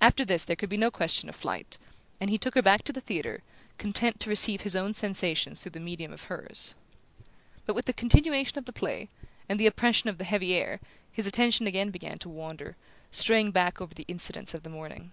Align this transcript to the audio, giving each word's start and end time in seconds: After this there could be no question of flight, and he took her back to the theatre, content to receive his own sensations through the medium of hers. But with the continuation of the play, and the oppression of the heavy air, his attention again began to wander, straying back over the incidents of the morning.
After 0.00 0.24
this 0.24 0.42
there 0.42 0.56
could 0.56 0.68
be 0.70 0.76
no 0.76 0.90
question 0.90 1.28
of 1.28 1.36
flight, 1.36 1.78
and 2.20 2.30
he 2.30 2.36
took 2.36 2.56
her 2.56 2.62
back 2.62 2.82
to 2.82 2.92
the 2.92 3.00
theatre, 3.00 3.44
content 3.78 4.18
to 4.18 4.28
receive 4.28 4.62
his 4.62 4.74
own 4.74 4.92
sensations 4.92 5.62
through 5.62 5.70
the 5.70 5.78
medium 5.78 6.12
of 6.12 6.24
hers. 6.24 6.74
But 7.64 7.76
with 7.76 7.84
the 7.84 7.92
continuation 7.92 8.58
of 8.58 8.64
the 8.64 8.72
play, 8.72 9.08
and 9.48 9.60
the 9.60 9.68
oppression 9.68 10.10
of 10.10 10.18
the 10.18 10.24
heavy 10.24 10.54
air, 10.56 10.80
his 11.12 11.28
attention 11.28 11.68
again 11.68 11.90
began 11.92 12.18
to 12.18 12.28
wander, 12.28 12.74
straying 13.12 13.52
back 13.52 13.80
over 13.80 13.94
the 13.94 14.06
incidents 14.08 14.52
of 14.52 14.64
the 14.64 14.68
morning. 14.68 15.12